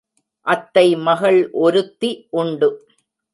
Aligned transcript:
அத்தை 0.47 0.95
மகள் 0.99 1.37
ஒருத்தி 1.59 2.11
உண்டு. 2.29 2.69